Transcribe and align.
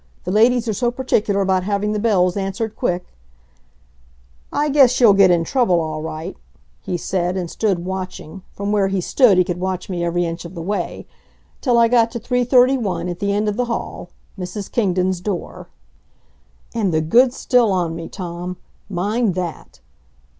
The 0.23 0.31
ladies 0.31 0.67
are 0.67 0.73
so 0.73 0.89
particular 0.89 1.41
about 1.41 1.63
having 1.63 1.91
the 1.91 1.99
bells 1.99 2.35
answered 2.35 2.75
quick" 2.75 3.05
"I 4.51 4.67
guess 4.67 4.99
you'll 4.99 5.13
get 5.13 5.29
in 5.29 5.43
trouble 5.43 5.79
all 5.79 6.01
right," 6.01 6.35
he 6.81 6.97
said 6.97 7.37
and 7.37 7.51
stood 7.51 7.85
watching 7.85 8.41
from 8.51 8.71
where 8.71 8.87
he 8.87 8.99
stood 8.99 9.37
he 9.37 9.43
could 9.43 9.59
watch 9.59 9.91
me 9.91 10.03
every 10.03 10.25
inch 10.25 10.43
of 10.43 10.55
the 10.55 10.61
way 10.63 11.05
till 11.61 11.77
I 11.77 11.87
got 11.87 12.09
to 12.13 12.19
331, 12.19 13.09
at 13.09 13.19
the 13.19 13.31
end 13.31 13.47
of 13.47 13.57
the 13.57 13.65
hall, 13.65 14.09
Mrs. 14.39 14.71
Kingdon's 14.71 15.21
door. 15.21 15.69
And 16.73 16.91
the 16.91 17.01
goods 17.01 17.37
still 17.37 17.71
on 17.71 17.93
me, 17.95 18.09
Tom, 18.09 18.57
mind 18.89 19.35
that. 19.35 19.81